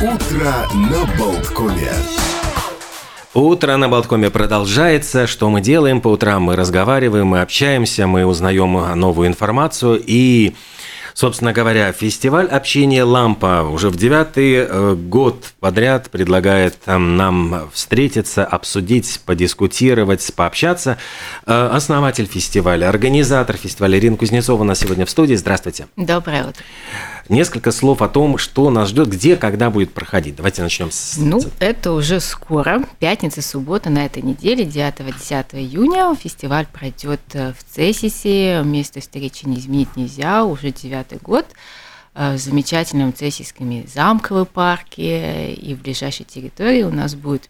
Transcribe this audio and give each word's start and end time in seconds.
Утро 0.00 0.66
на 0.74 1.04
Болткоме. 1.18 1.92
Утро 3.34 3.76
на 3.76 3.86
Болткоме 3.90 4.30
продолжается. 4.30 5.26
Что 5.26 5.50
мы 5.50 5.60
делаем 5.60 6.00
по 6.00 6.08
утрам? 6.08 6.42
Мы 6.42 6.56
разговариваем, 6.56 7.26
мы 7.26 7.42
общаемся, 7.42 8.06
мы 8.06 8.24
узнаем 8.24 8.98
новую 8.98 9.28
информацию. 9.28 10.02
И, 10.02 10.54
собственно 11.12 11.52
говоря, 11.52 11.92
фестиваль 11.92 12.46
общения 12.46 13.04
«Лампа» 13.04 13.68
уже 13.70 13.90
в 13.90 13.96
девятый 13.96 14.54
э, 14.54 14.94
год 14.94 15.52
подряд 15.60 16.08
предлагает 16.08 16.80
там, 16.80 17.18
нам 17.18 17.68
встретиться, 17.70 18.46
обсудить, 18.46 19.20
подискутировать, 19.26 20.32
пообщаться. 20.34 20.96
Э, 21.44 21.68
Основатель 21.72 22.24
фестиваля, 22.24 22.88
организатор 22.88 23.58
фестиваля 23.58 23.98
Ирина 23.98 24.16
Кузнецова 24.16 24.62
у 24.62 24.64
нас 24.64 24.78
сегодня 24.78 25.04
в 25.04 25.10
студии. 25.10 25.34
Здравствуйте. 25.34 25.88
Доброе 25.96 26.44
утро. 26.48 26.64
Несколько 27.28 27.72
слов 27.72 28.02
о 28.02 28.08
том, 28.08 28.38
что 28.38 28.70
нас 28.70 28.88
ждет, 28.88 29.08
где, 29.08 29.36
когда 29.36 29.70
будет 29.70 29.92
проходить. 29.92 30.36
Давайте 30.36 30.62
начнем 30.62 30.90
с... 30.90 31.16
Ну, 31.18 31.40
это 31.58 31.92
уже 31.92 32.20
скоро, 32.20 32.82
пятница, 32.98 33.42
суббота 33.42 33.90
на 33.90 34.04
этой 34.04 34.22
неделе, 34.22 34.64
9-10 34.64 35.46
июня. 35.54 36.14
Фестиваль 36.14 36.66
пройдет 36.66 37.20
э, 37.34 37.52
в 37.52 37.64
Цесисе, 37.64 38.62
место 38.64 39.00
встречи 39.00 39.46
не 39.46 39.58
изменить 39.58 39.96
нельзя, 39.96 40.44
уже 40.44 40.70
девятый 40.70 41.18
год 41.18 41.46
э, 42.14 42.34
в 42.34 42.38
замечательном 42.38 43.14
Цесийском 43.14 43.86
замковом 43.86 44.46
парке 44.46 45.52
и 45.52 45.74
в 45.74 45.82
ближайшей 45.82 46.24
территории 46.24 46.82
у 46.82 46.90
нас 46.90 47.14
будет 47.14 47.48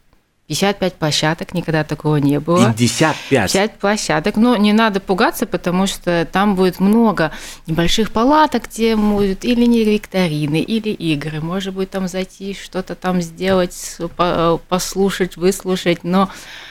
55 0.50 0.94
площадок, 0.94 1.54
никогда 1.54 1.84
такого 1.84 2.16
не 2.16 2.40
было. 2.40 2.66
55? 2.72 3.16
55 3.30 3.78
площадок, 3.78 4.36
но 4.36 4.56
не 4.56 4.72
надо 4.72 4.98
пугаться, 4.98 5.46
потому 5.46 5.86
что 5.86 6.26
там 6.30 6.56
будет 6.56 6.80
много 6.80 7.30
небольших 7.68 8.10
палаток, 8.10 8.64
где 8.68 8.96
будут 8.96 9.44
или 9.44 9.64
не 9.64 9.84
викторины, 9.84 10.60
или 10.60 10.88
игры. 10.88 11.40
Может 11.40 11.74
быть, 11.74 11.90
там 11.90 12.08
зайти, 12.08 12.56
что-то 12.60 12.96
там 12.96 13.22
сделать, 13.22 13.98
послушать, 14.68 15.36
выслушать, 15.36 16.02
но 16.02 16.28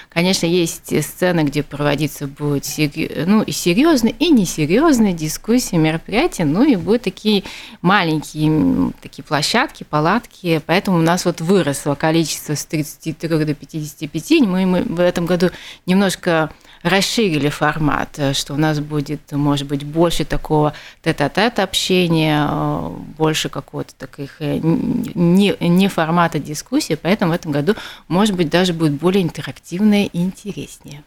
Конечно, 0.09 0.47
есть 0.47 0.91
сцены, 1.03 1.41
где 1.41 1.61
проводиться 1.61 2.25
будет 2.25 2.65
ну, 3.27 3.43
и 3.43 3.51
серьезные, 3.51 4.15
и 4.17 4.31
несерьезные 4.31 5.13
дискуссии, 5.13 5.75
мероприятия, 5.75 6.45
ну 6.45 6.63
и 6.63 6.75
будут 6.75 7.03
такие 7.03 7.43
маленькие 7.83 8.91
такие 9.01 9.23
площадки, 9.23 9.83
палатки, 9.83 10.61
поэтому 10.65 10.97
у 10.97 11.01
нас 11.01 11.25
вот 11.25 11.41
выросло 11.41 11.93
количество 11.93 12.55
с 12.55 12.65
33 12.65 13.45
до 13.45 13.53
55. 13.53 14.31
Мы, 14.41 14.65
мы 14.65 14.81
в 14.81 14.99
этом 14.99 15.27
году 15.27 15.51
немножко 15.85 16.49
расширили 16.81 17.49
формат, 17.49 18.17
э, 18.17 18.33
что 18.33 18.53
у 18.53 18.57
нас 18.57 18.79
будет, 18.79 19.31
может 19.31 19.67
быть, 19.67 19.83
больше 19.83 20.25
такого 20.25 20.73
тет-а-тет 21.03 21.59
общения, 21.59 22.47
э, 22.49 22.89
больше 23.17 23.49
какого-то 23.49 23.93
таких 23.95 24.37
э, 24.39 24.59
не, 24.61 25.55
не 25.59 25.87
формата 25.87 26.39
дискуссии, 26.39 26.97
поэтому 27.01 27.31
в 27.31 27.35
этом 27.35 27.51
году, 27.51 27.75
может 28.07 28.35
быть, 28.35 28.49
даже 28.49 28.73
будет 28.73 28.93
более 28.93 29.23
интерактивное 29.23 29.98
и 30.07 30.21
интереснее. 30.21 31.03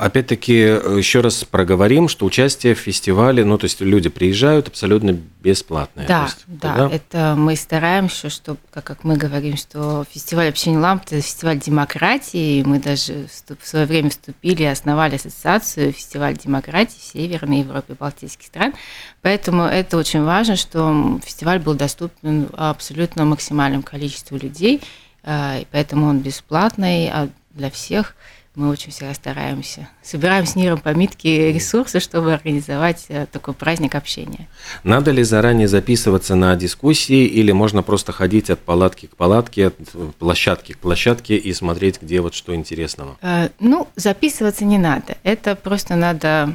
Опять-таки, 0.00 0.54
еще 0.54 1.20
раз 1.20 1.44
проговорим, 1.44 2.08
что 2.08 2.26
участие 2.26 2.74
в 2.74 2.78
фестивале, 2.78 3.44
ну, 3.44 3.58
то 3.58 3.66
есть 3.66 3.80
люди 3.80 4.08
приезжают 4.08 4.66
абсолютно 4.66 5.16
бесплатное. 5.40 6.04
Да, 6.04 6.24
есть, 6.24 6.42
да, 6.48 6.76
да, 6.76 6.90
это 6.90 7.34
мы 7.36 7.54
стараемся, 7.54 8.28
что, 8.28 8.56
как, 8.72 8.82
как 8.82 9.04
мы 9.04 9.16
говорим, 9.16 9.56
что 9.56 10.04
фестиваль 10.10 10.48
общения 10.48 10.78
ламп– 10.78 11.02
это 11.06 11.20
фестиваль 11.20 11.60
демократии, 11.60 12.58
и 12.58 12.64
мы 12.64 12.80
даже 12.80 13.28
в 13.60 13.68
свое 13.68 13.86
время 13.86 14.10
вступили 14.10 14.62
и 14.62 14.66
основали 14.66 15.14
ассоциацию 15.14 15.92
фестиваль 15.92 16.36
демократии 16.36 16.98
в 16.98 17.02
Северной 17.02 17.60
Европе, 17.60 17.94
Балтийских 17.96 18.46
стран, 18.46 18.74
поэтому 19.20 19.62
это 19.62 19.96
очень 19.96 20.24
важно, 20.24 20.56
что 20.56 21.20
фестиваль 21.24 21.60
был 21.60 21.74
доступен 21.74 22.48
абсолютно 22.56 23.24
максимальному 23.26 23.84
количеству 23.84 24.36
людей, 24.36 24.80
а, 25.24 25.58
и 25.60 25.66
поэтому 25.70 26.08
он 26.08 26.18
бесплатный 26.18 27.08
а 27.08 27.28
для 27.54 27.70
всех– 27.70 28.14
мы 28.54 28.68
очень 28.68 28.90
всегда 28.90 29.14
стараемся. 29.14 29.88
Собираем 30.02 30.44
с 30.44 30.56
Ниром 30.56 30.78
по 30.78 30.90
Митке 30.90 31.52
ресурсы, 31.52 32.00
чтобы 32.00 32.34
организовать 32.34 33.06
э, 33.08 33.26
такой 33.32 33.54
праздник 33.54 33.94
общения. 33.94 34.46
Надо 34.84 35.10
ли 35.10 35.22
заранее 35.22 35.68
записываться 35.68 36.34
на 36.34 36.54
дискуссии 36.54 37.24
или 37.24 37.50
можно 37.52 37.82
просто 37.82 38.12
ходить 38.12 38.50
от 38.50 38.60
палатки 38.60 39.06
к 39.06 39.16
палатке, 39.16 39.68
от 39.68 39.76
площадки 40.18 40.72
к 40.72 40.78
площадке 40.78 41.36
и 41.36 41.52
смотреть, 41.54 42.02
где 42.02 42.20
вот 42.20 42.34
что 42.34 42.54
интересного? 42.54 43.16
Э, 43.22 43.48
ну, 43.58 43.88
записываться 43.96 44.66
не 44.66 44.76
надо. 44.76 45.16
Это 45.22 45.56
просто 45.56 45.96
надо 45.96 46.54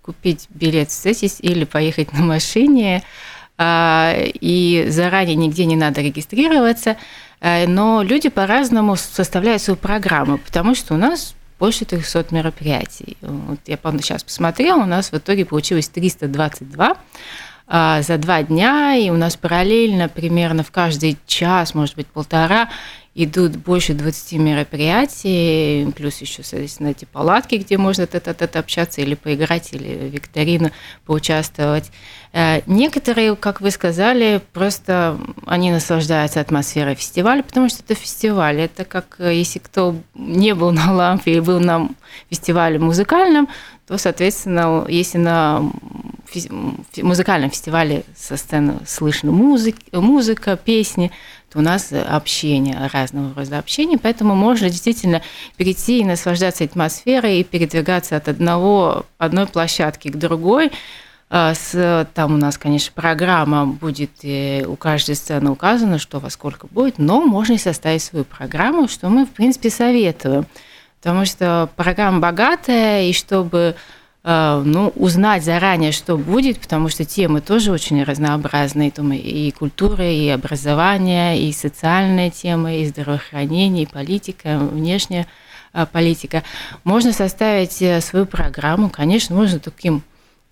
купить 0.00 0.46
билет 0.48 0.88
в 0.88 0.94
Сесис 0.94 1.40
или 1.40 1.64
поехать 1.64 2.14
на 2.14 2.20
машине, 2.24 3.02
э, 3.58 4.30
и 4.40 4.86
заранее 4.88 5.36
нигде 5.36 5.66
не 5.66 5.76
надо 5.76 6.00
регистрироваться– 6.00 6.96
Э, 7.06 7.27
но 7.40 8.02
люди 8.02 8.28
по-разному 8.28 8.96
составляют 8.96 9.62
свою 9.62 9.76
программу, 9.76 10.38
потому 10.38 10.74
что 10.74 10.94
у 10.94 10.96
нас 10.96 11.34
больше 11.58 11.84
300 11.84 12.26
мероприятий. 12.30 13.16
Вот 13.20 13.58
я 13.66 13.76
сейчас 13.76 14.22
посмотрела, 14.22 14.82
у 14.82 14.86
нас 14.86 15.12
в 15.12 15.16
итоге 15.16 15.44
получилось 15.44 15.88
322 15.88 16.96
а, 17.66 18.02
за 18.02 18.16
два 18.16 18.42
дня, 18.42 18.94
и 18.94 19.10
у 19.10 19.16
нас 19.16 19.36
параллельно 19.36 20.08
примерно 20.08 20.62
в 20.62 20.70
каждый 20.70 21.18
час, 21.26 21.74
может 21.74 21.96
быть, 21.96 22.06
полтора 22.06 22.68
идут 23.24 23.56
больше 23.56 23.94
20 23.94 24.32
мероприятий, 24.34 25.90
плюс 25.96 26.18
еще, 26.18 26.44
соответственно, 26.44 26.88
эти 26.88 27.04
палатки, 27.04 27.56
где 27.56 27.76
можно 27.76 28.06
тет-а-тет 28.06 28.54
общаться 28.54 29.00
или 29.00 29.16
поиграть, 29.16 29.72
или 29.72 30.08
викторину 30.08 30.70
поучаствовать. 31.04 31.90
Э, 32.32 32.60
некоторые, 32.66 33.34
как 33.34 33.60
вы 33.60 33.72
сказали, 33.72 34.40
просто 34.52 35.18
они 35.46 35.72
наслаждаются 35.72 36.40
атмосферой 36.40 36.94
фестиваля, 36.94 37.42
потому 37.42 37.68
что 37.68 37.82
это 37.82 37.96
фестиваль. 37.96 38.60
Это 38.60 38.84
как 38.84 39.16
э, 39.18 39.34
если 39.34 39.58
кто 39.58 39.96
не 40.14 40.54
был 40.54 40.70
на 40.70 40.92
лампе 40.92 41.34
и 41.34 41.40
был 41.40 41.58
на 41.58 41.88
фестивале 42.30 42.78
музыкальном, 42.78 43.48
то, 43.88 43.96
соответственно, 43.96 44.84
если 44.86 45.16
на 45.16 45.72
музыкальном 46.98 47.50
фестивале 47.50 48.04
со 48.14 48.36
сцены 48.36 48.80
слышно 48.86 49.32
музык, 49.32 49.76
музыка, 49.92 50.58
песни, 50.58 51.10
то 51.50 51.60
у 51.60 51.62
нас 51.62 51.90
общение, 51.90 52.90
разного 52.92 53.32
рода 53.34 53.58
общение, 53.58 53.96
поэтому 53.96 54.34
можно 54.34 54.68
действительно 54.68 55.22
перейти 55.56 56.00
и 56.00 56.04
наслаждаться 56.04 56.64
атмосферой 56.64 57.40
и 57.40 57.44
передвигаться 57.44 58.16
от 58.16 58.28
одного, 58.28 59.06
одной 59.16 59.46
площадки 59.46 60.08
к 60.08 60.16
другой. 60.16 60.70
А, 61.30 61.54
с, 61.54 62.06
там 62.12 62.34
у 62.34 62.36
нас, 62.36 62.58
конечно, 62.58 62.92
программа 62.94 63.64
будет, 63.64 64.10
у 64.66 64.76
каждой 64.76 65.14
сцены 65.14 65.50
указано, 65.50 65.98
что 65.98 66.20
во 66.20 66.28
сколько 66.28 66.66
будет, 66.66 66.98
но 66.98 67.22
можно 67.22 67.54
и 67.54 67.58
составить 67.58 68.02
свою 68.02 68.26
программу, 68.26 68.86
что 68.86 69.08
мы, 69.08 69.24
в 69.24 69.30
принципе, 69.30 69.70
советуем. 69.70 70.46
Потому 71.00 71.24
что 71.24 71.68
программа 71.76 72.20
богатая, 72.20 73.04
и 73.04 73.12
чтобы 73.12 73.76
Э, 74.30 74.62
ну, 74.62 74.92
узнать 74.96 75.42
заранее, 75.42 75.90
что 75.90 76.18
будет, 76.18 76.60
потому 76.60 76.90
что 76.90 77.06
темы 77.06 77.40
тоже 77.40 77.72
очень 77.72 78.02
разнообразные, 78.02 78.90
и 78.90 79.50
культура, 79.52 80.04
и 80.04 80.28
образование, 80.28 81.40
и 81.40 81.50
социальная 81.52 82.28
тема, 82.28 82.74
и 82.74 82.86
здравоохранение, 82.86 83.84
и 83.84 83.86
политика, 83.86 84.58
внешняя 84.58 85.26
э, 85.72 85.86
политика. 85.90 86.42
Можно 86.84 87.14
составить 87.14 87.80
э, 87.80 88.02
свою 88.02 88.26
программу, 88.26 88.90
конечно, 88.90 89.34
можно 89.34 89.60
таким 89.60 90.02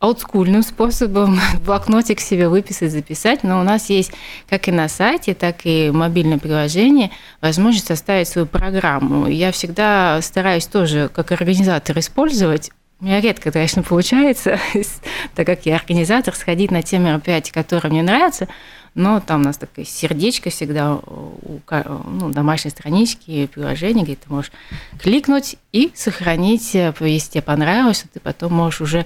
олдскульным 0.06 0.62
способом 0.62 1.40
блокнотик 1.64 2.20
себе 2.20 2.48
выписать, 2.48 2.92
записать, 2.92 3.42
но 3.42 3.60
у 3.60 3.62
нас 3.62 3.90
есть 3.90 4.12
как 4.48 4.68
и 4.68 4.72
на 4.72 4.88
сайте, 4.88 5.34
так 5.34 5.58
и 5.64 5.90
в 5.90 5.94
мобильном 5.94 6.38
приложении 6.38 7.10
возможность 7.40 7.88
составить 7.88 8.28
свою 8.28 8.46
программу. 8.46 9.26
Я 9.28 9.52
всегда 9.52 10.20
стараюсь 10.22 10.66
тоже 10.66 11.10
как 11.12 11.32
организатор 11.32 11.98
использовать. 11.98 12.70
У 12.98 13.04
меня 13.04 13.20
редко, 13.20 13.52
конечно, 13.52 13.82
получается, 13.82 14.58
так 15.34 15.46
как 15.46 15.66
я 15.66 15.76
организатор, 15.76 16.34
сходить 16.34 16.70
на 16.70 16.82
те 16.82 16.98
мероприятия, 16.98 17.52
которые 17.52 17.90
мне 17.90 18.02
нравятся, 18.02 18.48
но 18.94 19.20
там 19.20 19.42
у 19.42 19.44
нас 19.44 19.58
такое 19.58 19.84
сердечко 19.84 20.48
всегда 20.48 20.94
у 20.94 21.60
ну, 21.68 22.30
домашней 22.30 22.70
странички, 22.70 23.46
приложения, 23.52 24.04
где 24.04 24.14
ты 24.14 24.24
можешь 24.28 24.50
кликнуть 24.98 25.56
и 25.72 25.92
сохранить, 25.94 26.74
э, 26.74 26.94
если 27.00 27.32
тебе 27.32 27.42
понравилось, 27.42 27.98
что 27.98 28.08
ты 28.08 28.20
потом 28.20 28.54
можешь 28.54 28.80
уже 28.80 29.04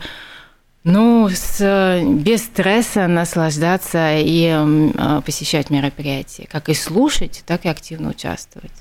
ну, 0.84 1.28
с, 1.28 2.02
без 2.04 2.44
стресса 2.44 3.06
наслаждаться 3.06 4.16
и 4.16 4.48
э, 4.48 5.22
посещать 5.24 5.68
мероприятия, 5.68 6.46
как 6.50 6.68
и 6.68 6.74
слушать, 6.74 7.42
так 7.46 7.66
и 7.66 7.68
активно 7.68 8.10
участвовать. 8.10 8.72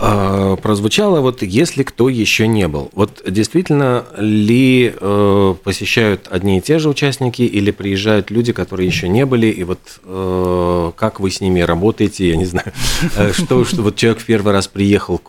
А, 0.00 0.54
прозвучало 0.56 1.20
вот 1.20 1.42
«если 1.42 1.82
кто 1.82 2.08
еще 2.08 2.46
не 2.46 2.68
был». 2.68 2.88
Вот 2.92 3.22
действительно 3.26 4.04
ли 4.16 4.94
э, 4.94 5.54
посещают 5.64 6.28
одни 6.30 6.58
и 6.58 6.60
те 6.60 6.78
же 6.78 6.88
участники 6.88 7.42
или 7.42 7.72
приезжают 7.72 8.30
люди, 8.30 8.52
которые 8.52 8.86
еще 8.86 9.08
не 9.08 9.26
были, 9.26 9.48
и 9.48 9.64
вот 9.64 9.80
э, 10.04 10.92
как 10.94 11.18
вы 11.18 11.32
с 11.32 11.40
ними 11.40 11.60
работаете, 11.60 12.28
я 12.28 12.36
не 12.36 12.44
знаю, 12.44 12.72
э, 13.16 13.32
что, 13.32 13.64
что 13.64 13.82
вот 13.82 13.96
человек 13.96 14.20
в 14.20 14.24
первый 14.24 14.52
раз 14.52 14.68
приехал, 14.68 15.20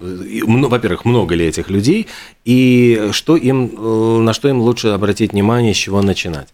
во-первых, 0.00 1.04
много 1.04 1.34
ли 1.34 1.44
этих 1.44 1.68
людей, 1.68 2.06
и 2.46 3.10
что 3.12 3.36
им, 3.36 4.24
на 4.24 4.32
что 4.32 4.48
им 4.48 4.60
лучше 4.60 4.88
обратить 4.88 5.32
внимание, 5.32 5.74
с 5.74 5.76
чего 5.76 6.00
начинать? 6.00 6.48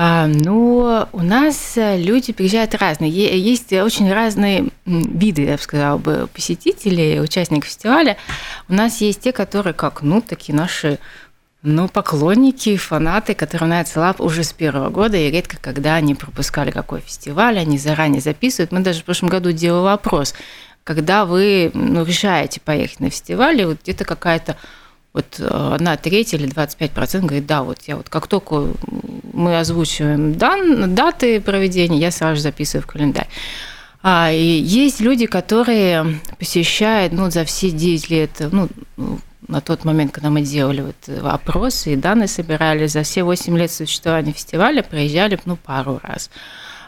А, 0.00 0.28
ну, 0.28 1.08
у 1.10 1.22
нас 1.22 1.72
люди 1.74 2.32
приезжают 2.32 2.72
разные. 2.76 3.10
Есть 3.10 3.72
очень 3.72 4.12
разные 4.12 4.68
виды, 4.86 5.42
я 5.42 5.56
бы 5.56 5.60
сказала 5.60 5.98
бы, 5.98 6.28
посетителей, 6.32 7.20
участников 7.20 7.68
фестиваля. 7.68 8.16
У 8.68 8.74
нас 8.74 9.00
есть 9.00 9.22
те, 9.22 9.32
которые 9.32 9.74
как, 9.74 10.02
ну, 10.02 10.20
такие 10.20 10.54
наши 10.54 11.00
ну, 11.62 11.88
поклонники, 11.88 12.76
фанаты, 12.76 13.34
которые 13.34 13.70
нравятся 13.70 13.98
лап 13.98 14.20
уже 14.20 14.44
с 14.44 14.52
первого 14.52 14.88
года, 14.88 15.16
и 15.16 15.32
редко 15.32 15.56
когда 15.60 15.96
они 15.96 16.14
пропускали 16.14 16.70
какой 16.70 17.00
фестиваль, 17.00 17.58
они 17.58 17.76
заранее 17.76 18.20
записывают. 18.20 18.70
Мы 18.70 18.78
даже 18.78 19.00
в 19.00 19.04
прошлом 19.04 19.30
году 19.30 19.50
делали 19.50 19.82
вопрос, 19.82 20.32
когда 20.84 21.24
вы 21.24 21.72
ну, 21.74 22.04
решаете 22.04 22.60
поехать 22.60 23.00
на 23.00 23.10
фестиваль, 23.10 23.62
и 23.62 23.64
вот 23.64 23.82
где-то 23.82 24.04
какая-то 24.04 24.56
вот 25.18 25.40
э, 25.40 25.74
одна 25.74 25.96
треть 25.96 26.32
или 26.32 26.46
25 26.46 26.90
процентов 26.92 27.28
говорит, 27.30 27.46
да, 27.46 27.64
вот 27.64 27.78
я 27.86 27.96
вот 27.96 28.08
как 28.08 28.28
только 28.28 28.68
мы 29.32 29.58
озвучиваем 29.58 30.34
дан, 30.34 30.94
даты 30.94 31.40
проведения, 31.40 31.98
я 31.98 32.12
сразу 32.12 32.36
же 32.36 32.42
записываю 32.42 32.84
в 32.84 32.86
календарь. 32.86 33.28
А, 34.00 34.30
и 34.30 34.60
есть 34.60 35.00
люди, 35.00 35.26
которые 35.26 36.20
посещают 36.38 37.12
ну, 37.12 37.30
за 37.30 37.44
все 37.44 37.70
9 37.70 38.10
лет, 38.10 38.30
ну, 38.52 38.68
на 39.48 39.60
тот 39.60 39.84
момент, 39.84 40.12
когда 40.12 40.30
мы 40.30 40.42
делали 40.42 40.82
вот 40.82 41.24
опросы 41.24 41.94
и 41.94 41.96
данные 41.96 42.28
собирали, 42.28 42.86
за 42.86 43.02
все 43.02 43.24
8 43.24 43.58
лет 43.58 43.72
существования 43.72 44.32
фестиваля 44.32 44.84
проезжали 44.84 45.38
ну, 45.46 45.56
пару 45.56 45.98
раз. 46.04 46.30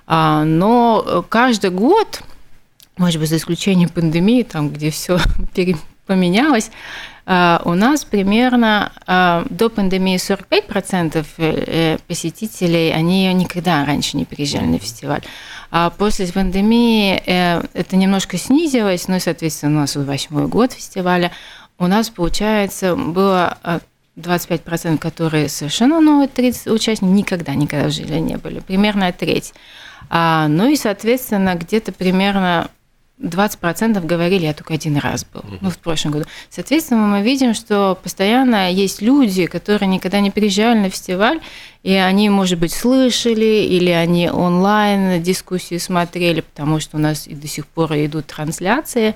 А, 0.06 0.44
но 0.44 1.24
каждый 1.28 1.70
год, 1.70 2.22
может 2.96 3.18
быть, 3.18 3.28
за 3.28 3.38
исключением 3.38 3.88
пандемии, 3.88 4.44
там, 4.44 4.70
где 4.70 4.90
все 4.90 5.18
поменялось, 6.06 6.70
у 7.26 7.74
нас 7.74 8.04
примерно 8.04 8.92
а, 9.06 9.44
до 9.50 9.68
пандемии 9.68 10.16
45% 10.16 11.24
э, 11.38 11.98
посетителей, 12.06 12.92
они 12.92 13.32
никогда 13.32 13.84
раньше 13.84 14.16
не 14.16 14.24
приезжали 14.24 14.66
на 14.66 14.78
фестиваль. 14.78 15.22
А 15.70 15.90
после 15.90 16.26
пандемии 16.26 17.22
э, 17.24 17.62
это 17.74 17.96
немножко 17.96 18.36
снизилось, 18.38 19.06
ну 19.06 19.16
и, 19.16 19.20
соответственно, 19.20 19.78
у 19.78 19.80
нас 19.82 19.94
восьмой 19.96 20.48
год 20.48 20.72
фестиваля. 20.72 21.30
У 21.78 21.86
нас, 21.86 22.10
получается, 22.10 22.96
было 22.96 23.56
25%, 24.16 24.98
которые 24.98 25.48
совершенно 25.48 26.00
новые, 26.00 26.28
30 26.28 26.68
участников 26.68 27.14
никогда, 27.14 27.54
никогда 27.54 27.88
в 27.88 27.92
жизни 27.92 28.18
не 28.18 28.36
были. 28.36 28.60
Примерно 28.60 29.12
треть. 29.12 29.54
А, 30.08 30.48
ну 30.48 30.68
и, 30.68 30.76
соответственно, 30.76 31.54
где-то 31.54 31.92
примерно 31.92 32.68
20% 33.20 34.04
говорили, 34.04 34.46
я 34.46 34.54
только 34.54 34.74
один 34.74 34.96
раз 34.96 35.24
был, 35.24 35.44
ну, 35.60 35.70
в 35.70 35.78
прошлом 35.78 36.12
году. 36.12 36.24
Соответственно, 36.48 37.06
мы 37.06 37.22
видим, 37.22 37.54
что 37.54 37.98
постоянно 38.02 38.72
есть 38.72 39.02
люди, 39.02 39.46
которые 39.46 39.88
никогда 39.88 40.20
не 40.20 40.30
приезжали 40.30 40.78
на 40.78 40.90
фестиваль, 40.90 41.40
и 41.82 41.92
они, 41.92 42.30
может 42.30 42.58
быть, 42.58 42.72
слышали, 42.72 43.66
или 43.68 43.90
они 43.90 44.30
онлайн 44.30 45.22
дискуссии 45.22 45.78
смотрели, 45.78 46.40
потому 46.40 46.80
что 46.80 46.96
у 46.96 47.00
нас 47.00 47.26
и 47.26 47.34
до 47.34 47.46
сих 47.46 47.66
пор 47.66 47.92
идут 47.92 48.26
трансляции. 48.26 49.14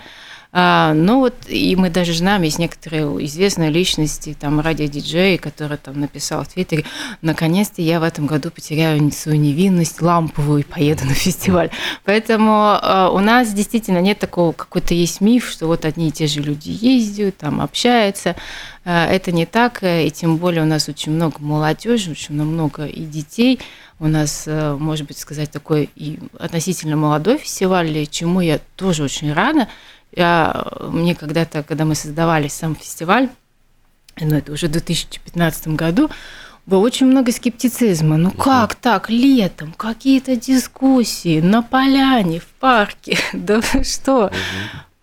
А, 0.56 0.92
ну 0.94 1.18
вот, 1.18 1.34
и 1.48 1.74
мы 1.74 1.90
даже 1.90 2.14
знаем, 2.14 2.42
есть 2.42 2.60
некоторые 2.60 3.02
известные 3.26 3.70
личности, 3.70 4.36
там, 4.38 4.60
радиодиджеи, 4.60 5.36
которые 5.36 5.78
там 5.78 5.98
написал 5.98 6.44
в 6.44 6.48
Твиттере, 6.48 6.84
наконец-то 7.22 7.82
я 7.82 7.98
в 7.98 8.04
этом 8.04 8.26
году 8.26 8.52
потеряю 8.52 9.10
свою 9.10 9.36
невинность 9.36 10.00
ламповую 10.00 10.60
и 10.60 10.62
поеду 10.62 11.06
на 11.06 11.14
фестиваль. 11.14 11.70
Поэтому 12.04 12.52
а, 12.52 13.10
у 13.12 13.18
нас 13.18 13.52
действительно 13.52 14.00
нет 14.00 14.20
такого, 14.20 14.52
какой-то 14.52 14.94
есть 14.94 15.20
миф, 15.20 15.48
что 15.50 15.66
вот 15.66 15.84
одни 15.84 16.06
и 16.06 16.12
те 16.12 16.28
же 16.28 16.40
люди 16.40 16.68
ездят, 16.70 17.36
там, 17.36 17.60
общаются. 17.60 18.36
А, 18.84 19.08
это 19.08 19.32
не 19.32 19.46
так, 19.46 19.80
и 19.82 20.08
тем 20.14 20.36
более 20.36 20.62
у 20.62 20.66
нас 20.66 20.88
очень 20.88 21.10
много 21.10 21.38
молодежи, 21.40 22.12
очень 22.12 22.40
много 22.40 22.86
и 22.86 23.04
детей. 23.04 23.58
У 23.98 24.06
нас, 24.06 24.46
может 24.46 25.06
быть, 25.06 25.18
сказать, 25.18 25.50
такой 25.50 25.88
и 25.94 26.18
относительно 26.38 26.96
молодой 26.96 27.38
фестиваль, 27.38 28.06
чему 28.08 28.40
я 28.40 28.60
тоже 28.76 29.04
очень 29.04 29.32
рада. 29.32 29.68
Я, 30.16 30.66
мне 30.80 31.14
когда-то, 31.14 31.62
когда 31.62 31.84
мы 31.84 31.94
создавали 31.94 32.48
сам 32.48 32.76
фестиваль, 32.76 33.28
ну 34.20 34.36
это 34.36 34.52
уже 34.52 34.68
в 34.68 34.72
2015 34.72 35.68
году, 35.68 36.08
было 36.66 36.80
очень 36.80 37.06
много 37.06 37.32
скептицизма. 37.32 38.16
Ну 38.16 38.30
как 38.30 38.74
так, 38.76 39.10
летом, 39.10 39.72
какие-то 39.76 40.36
дискуссии 40.36 41.40
на 41.40 41.62
поляне, 41.62 42.40
в 42.40 42.46
парке, 42.60 43.18
да 43.32 43.60
что? 43.82 44.30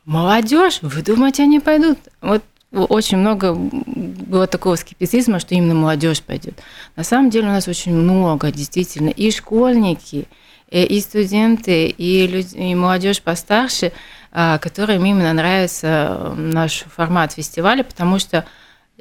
Молодежь, 0.05 0.79
вы 0.81 1.01
думаете, 1.01 1.43
они 1.43 1.59
пойдут? 1.59 1.99
Вот 2.21 2.43
очень 2.71 3.17
много 3.17 3.53
было 3.53 4.47
такого 4.47 4.75
скептицизма, 4.75 5.39
что 5.39 5.55
именно 5.55 5.75
молодежь 5.75 6.21
пойдет. 6.21 6.57
На 6.95 7.03
самом 7.03 7.29
деле 7.29 7.49
у 7.49 7.51
нас 7.51 7.67
очень 7.67 7.93
много, 7.93 8.49
действительно, 8.49 9.09
и 9.09 9.29
школьники, 9.29 10.25
и 10.71 11.01
студенты, 11.01 11.87
и, 11.87 12.27
люди, 12.27 12.55
и 12.55 12.73
молодежь 12.75 13.21
постарше– 13.21 13.91
которым 14.31 15.05
именно 15.05 15.33
нравится 15.33 15.87
э, 15.87 16.33
наш 16.35 16.85
формат 16.95 17.33
фестиваля, 17.33 17.83
потому 17.83 18.17
что 18.17 18.45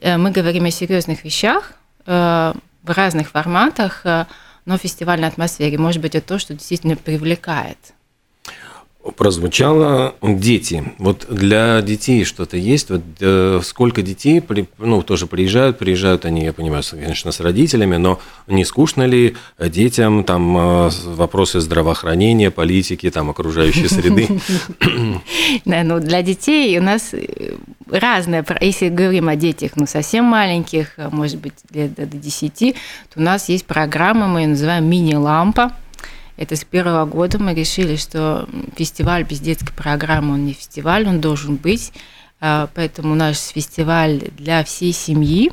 э, 0.00 0.16
мы 0.16 0.32
говорим 0.32 0.64
о 0.64 0.70
серьезных 0.70 1.24
вещах 1.24 1.72
э, 2.06 2.52
в 2.82 2.90
разных 2.90 3.30
форматах, 3.30 4.04
но 4.64 4.78
в 4.78 4.80
фестивальной 4.80 5.28
атмосфере. 5.28 5.78
Может 5.78 6.00
быть, 6.00 6.14
это 6.14 6.26
то, 6.26 6.38
что 6.38 6.54
действительно 6.54 6.96
привлекает 6.96 7.76
прозвучало 9.16 10.14
дети. 10.22 10.84
Вот 10.98 11.26
для 11.28 11.80
детей 11.82 12.24
что-то 12.24 12.56
есть? 12.56 12.90
Вот 12.90 13.02
э, 13.20 13.60
сколько 13.62 14.02
детей, 14.02 14.42
ну, 14.78 15.02
тоже 15.02 15.26
приезжают, 15.26 15.78
приезжают 15.78 16.24
они, 16.24 16.44
я 16.44 16.52
понимаю, 16.52 16.82
конечно, 16.90 17.32
с 17.32 17.40
родителями, 17.40 17.96
но 17.96 18.20
не 18.46 18.64
скучно 18.64 19.04
ли 19.04 19.36
детям 19.58 20.24
там 20.24 20.56
э, 20.56 20.90
вопросы 21.06 21.60
здравоохранения, 21.60 22.50
политики, 22.50 23.10
там, 23.10 23.30
окружающей 23.30 23.88
среды? 23.88 24.28
Ну, 25.64 25.98
для 25.98 26.22
детей 26.22 26.78
у 26.78 26.82
нас 26.82 27.10
э, 27.12 27.54
разное, 27.90 28.44
если 28.60 28.88
говорим 28.88 29.28
о 29.28 29.36
детях, 29.36 29.72
ну, 29.76 29.86
совсем 29.86 30.24
маленьких, 30.24 30.94
может 31.10 31.38
быть, 31.40 31.54
лет 31.72 31.94
до 31.94 32.06
10, 32.06 32.58
то 33.14 33.20
у 33.20 33.22
нас 33.22 33.48
есть 33.48 33.66
программа, 33.66 34.26
мы 34.26 34.42
ее 34.42 34.48
называем 34.48 34.88
«Мини-лампа», 34.88 35.72
это 36.40 36.56
с 36.56 36.64
первого 36.64 37.04
года 37.04 37.38
мы 37.38 37.52
решили, 37.52 37.96
что 37.96 38.48
фестиваль 38.74 39.24
без 39.24 39.40
детской 39.40 39.74
программы, 39.74 40.34
он 40.34 40.46
не 40.46 40.54
фестиваль, 40.54 41.06
он 41.06 41.20
должен 41.20 41.56
быть. 41.56 41.92
А, 42.40 42.70
поэтому 42.74 43.14
наш 43.14 43.36
фестиваль 43.36 44.30
для 44.38 44.64
всей 44.64 44.94
семьи, 44.94 45.52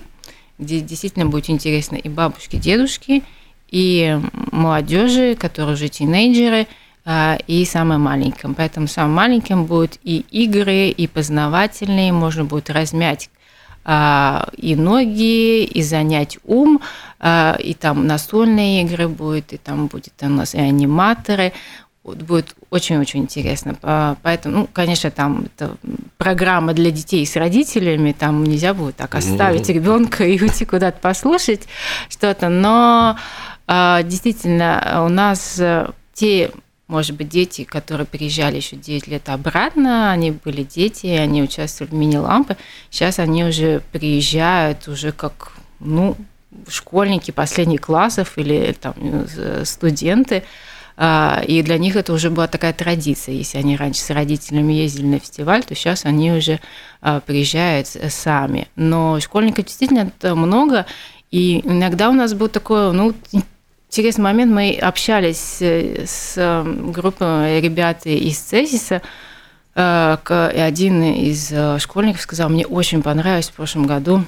где 0.57 0.79
действительно 0.79 1.25
будет 1.25 1.49
интересно 1.49 1.97
и 1.97 2.07
бабушки, 2.07 2.55
и 2.55 2.59
дедушки, 2.59 3.23
и 3.69 4.17
молодежи, 4.53 5.35
которые 5.35 5.73
уже 5.73 5.89
тинейджеры, 5.89 6.67
а, 7.03 7.37
и 7.47 7.65
самым 7.65 8.03
маленьким. 8.03 8.55
Поэтому 8.55 8.87
самым 8.87 9.13
маленьким 9.13 9.65
будут 9.65 9.99
и 10.05 10.23
игры, 10.31 10.87
и 10.87 11.05
познавательные, 11.07 12.13
можно 12.13 12.45
будет 12.45 12.69
размять 12.69 13.29
и 13.87 14.75
ноги, 14.75 15.63
и 15.63 15.81
занять 15.81 16.37
ум, 16.43 16.81
а, 17.19 17.55
и 17.57 17.73
там 17.73 18.05
настольные 18.05 18.83
игры 18.83 19.07
будет, 19.07 19.53
и 19.53 19.57
там 19.57 19.87
будет 19.87 20.13
у 20.21 20.27
нас 20.27 20.55
и 20.55 20.59
аниматоры. 20.59 21.53
Вот 22.03 22.17
будет 22.17 22.55
очень-очень 22.69 23.21
интересно. 23.21 23.75
Поэтому, 24.21 24.57
ну, 24.57 24.69
конечно, 24.71 25.11
там 25.11 25.45
это 25.45 25.75
программа 26.17 26.73
для 26.73 26.91
детей 26.91 27.25
с 27.25 27.35
родителями, 27.35 28.15
там 28.17 28.43
нельзя 28.43 28.73
будет 28.73 28.95
так 28.95 29.15
оставить 29.15 29.67
ребенка 29.69 30.25
и 30.25 30.41
уйти 30.41 30.65
куда-то 30.65 30.99
послушать 30.99 31.67
что-то. 32.09 32.49
Но 32.49 33.17
а, 33.67 34.03
действительно, 34.03 35.03
у 35.05 35.09
нас 35.09 35.61
те 36.13 36.51
может 36.87 37.15
быть, 37.15 37.27
дети, 37.27 37.63
которые 37.63 38.07
приезжали 38.07 38.57
еще 38.57 38.77
9 38.77 39.07
лет 39.07 39.27
обратно, 39.29 40.11
они 40.11 40.31
были 40.31 40.63
дети, 40.63 41.07
они 41.07 41.43
участвовали 41.43 41.91
в 41.91 41.95
мини-лампы. 41.95 42.55
Сейчас 42.89 43.19
они 43.19 43.43
уже 43.43 43.81
приезжают 43.91 44.87
уже 44.87 45.11
как, 45.11 45.51
ну, 45.79 46.15
школьники 46.69 47.31
последних 47.31 47.81
классов 47.81 48.37
или 48.37 48.75
там 48.79 48.95
студенты. 49.65 50.43
А, 50.99 51.43
и 51.45 51.61
для 51.61 51.77
них 51.77 51.95
это 51.95 52.11
уже 52.11 52.31
была 52.31 52.47
такая 52.47 52.73
традиция. 52.73 53.35
Если 53.35 53.57
они 53.57 53.77
раньше 53.77 54.01
с 54.01 54.09
родителями 54.09 54.73
ездили 54.73 55.05
на 55.05 55.19
фестиваль, 55.19 55.63
то 55.63 55.75
сейчас 55.75 56.05
они 56.05 56.31
уже 56.31 56.59
а, 57.01 57.19
приезжают 57.19 57.87
сами. 57.87 58.67
Но 58.75 59.19
школьников 59.19 59.65
действительно 59.65 60.11
много, 60.23 60.85
и 61.29 61.59
иногда 61.63 62.09
у 62.09 62.13
нас 62.13 62.33
был 62.33 62.47
такой, 62.47 62.93
ну, 62.93 63.13
интересный 63.89 64.23
момент. 64.23 64.51
Мы 64.51 64.77
общались 64.81 65.57
э, 65.61 66.05
с 66.05 66.37
эм, 66.37 66.91
группой 66.91 67.61
ребят 67.61 68.05
из 68.05 68.37
Цезиса, 68.37 69.01
э, 69.75 70.17
и 70.55 70.59
один 70.59 71.03
из 71.03 71.51
э, 71.51 71.79
школьников 71.79 72.21
сказал, 72.21 72.49
мне 72.49 72.65
очень 72.65 73.01
понравилось 73.01 73.49
в 73.49 73.53
прошлом 73.53 73.87
году 73.87 74.23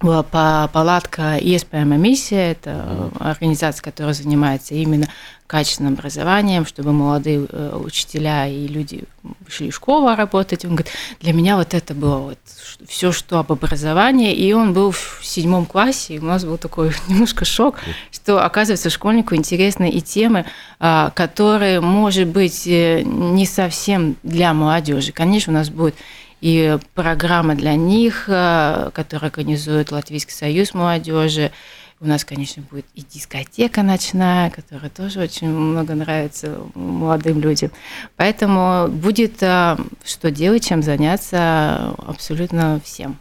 была 0.00 0.22
палатка 0.22 1.38
ЕСПМ 1.40 1.94
«Миссия», 1.94 2.52
это 2.52 3.10
организация, 3.18 3.82
которая 3.82 4.14
занимается 4.14 4.74
именно 4.74 5.08
качественным 5.46 5.94
образованием, 5.94 6.66
чтобы 6.66 6.92
молодые 6.92 7.46
э, 7.48 7.80
учителя 7.82 8.48
и 8.48 8.66
люди 8.66 9.04
шли 9.48 9.70
в 9.70 9.74
школу 9.74 10.14
работать. 10.14 10.64
Он 10.64 10.72
говорит, 10.72 10.92
для 11.20 11.32
меня 11.32 11.56
вот 11.56 11.72
это 11.72 11.94
было 11.94 12.18
вот 12.18 12.38
все, 12.86 13.12
что 13.12 13.38
об 13.38 13.52
образовании. 13.52 14.34
И 14.34 14.52
он 14.52 14.72
был 14.72 14.90
в 14.90 15.20
седьмом 15.22 15.66
классе, 15.66 16.14
и 16.14 16.18
у 16.18 16.24
нас 16.24 16.44
был 16.44 16.58
такой 16.58 16.92
немножко 17.08 17.44
шок, 17.44 17.76
что, 18.10 18.44
оказывается, 18.44 18.90
школьнику 18.90 19.34
интересны 19.34 19.88
и 19.88 20.00
темы, 20.00 20.46
а, 20.80 21.10
которые, 21.10 21.80
может 21.80 22.28
быть, 22.28 22.66
э, 22.66 23.02
не 23.02 23.46
совсем 23.46 24.16
для 24.22 24.52
молодежи. 24.52 25.12
Конечно, 25.12 25.52
у 25.52 25.56
нас 25.56 25.70
будет 25.70 25.94
и 26.40 26.78
программа 26.94 27.54
для 27.54 27.74
них, 27.74 28.24
э, 28.28 28.90
которую 28.92 29.28
организует 29.28 29.92
Латвийский 29.92 30.34
союз 30.34 30.74
молодежи. 30.74 31.52
У 31.98 32.06
нас, 32.06 32.26
конечно, 32.26 32.62
будет 32.70 32.84
и 32.94 33.00
дискотека 33.02 33.82
ночная, 33.82 34.50
которая 34.50 34.90
тоже 34.90 35.20
очень 35.20 35.48
много 35.48 35.94
нравится 35.94 36.58
молодым 36.74 37.40
людям. 37.40 37.70
Поэтому 38.16 38.88
будет 38.88 39.42
э, 39.42 39.76
что 40.04 40.30
делать, 40.30 40.66
чем 40.66 40.82
заняться 40.82 41.94
абсолютно 42.06 42.80
всем. 42.84 43.18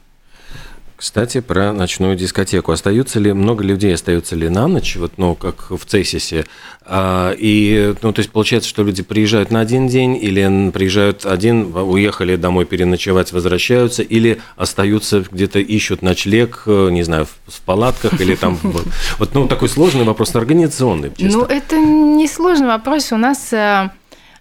Кстати, 0.98 1.42
про 1.42 1.74
ночную 1.74 2.16
дискотеку. 2.16 2.72
Остаются 2.72 3.20
ли 3.20 3.34
много 3.34 3.64
людей, 3.66 3.94
остаются 3.94 4.36
ли 4.36 4.48
на 4.48 4.68
ночь, 4.68 4.96
вот, 4.96 5.14
ну, 5.18 5.36
как 5.36 5.70
в 5.70 5.86
Цесисе? 5.86 6.46
А, 6.86 7.34
и, 7.38 7.94
ну, 8.02 8.14
то 8.14 8.20
есть 8.20 8.32
получается, 8.32 8.70
что 8.70 8.84
люди 8.84 9.04
приезжают 9.04 9.52
на 9.52 9.60
один 9.60 9.88
день, 9.88 10.16
или 10.16 10.72
приезжают 10.72 11.26
один, 11.26 11.76
уехали 11.76 12.38
домой 12.38 12.66
переночевать, 12.66 13.34
возвращаются, 13.34 14.04
или 14.04 14.40
остаются 14.56 15.26
где-то, 15.30 15.60
ищут 15.60 16.02
ночлег, 16.02 16.64
не 16.66 17.04
знаю, 17.04 17.28
в, 17.48 17.62
палатках, 17.62 18.20
или 18.22 18.36
там... 18.36 18.58
Вот, 19.20 19.34
ну, 19.34 19.48
такой 19.48 19.70
сложный 19.70 20.04
вопрос, 20.04 20.36
организационный. 20.36 21.12
Ну, 21.18 21.44
это 21.44 21.78
не 21.78 22.28
сложный 22.28 22.68
вопрос. 22.68 23.12
У 23.12 23.18
нас 23.18 23.52
э, 23.52 23.90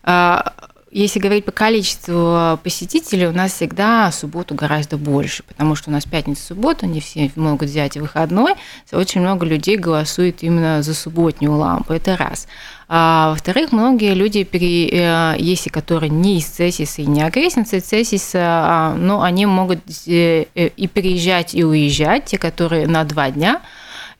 а, 0.02 0.52
если 0.94 1.18
говорить 1.18 1.44
по 1.44 1.50
количеству 1.50 2.58
посетителей, 2.62 3.26
у 3.26 3.32
нас 3.32 3.52
всегда 3.52 4.12
субботу 4.12 4.54
гораздо 4.54 4.96
больше, 4.96 5.42
потому 5.42 5.74
что 5.74 5.90
у 5.90 5.92
нас 5.92 6.04
пятница, 6.04 6.46
суббота, 6.46 6.86
не 6.86 7.00
все 7.00 7.32
могут 7.34 7.68
взять 7.68 7.96
выходной. 7.96 8.54
Очень 8.92 9.22
много 9.22 9.44
людей 9.44 9.76
голосует 9.76 10.44
именно 10.44 10.82
за 10.82 10.94
субботнюю 10.94 11.56
лампу. 11.56 11.92
Это 11.92 12.16
раз. 12.16 12.46
А, 12.86 13.30
во-вторых, 13.30 13.72
многие 13.72 14.14
люди, 14.14 14.46
э, 14.52 15.34
если 15.38 15.68
которые 15.68 16.10
не 16.10 16.38
из 16.38 16.46
Цесиса 16.46 17.02
и 17.02 17.06
не 17.06 17.22
агрессивцы 17.22 17.80
Цесиса, 17.80 18.38
а, 18.40 18.94
ну, 18.94 19.20
они 19.20 19.46
могут 19.46 19.80
э, 20.06 20.46
э, 20.54 20.68
и 20.68 20.86
приезжать, 20.86 21.56
и 21.56 21.64
уезжать, 21.64 22.26
те, 22.26 22.38
которые 22.38 22.86
на 22.86 23.02
два 23.02 23.30
дня– 23.32 23.60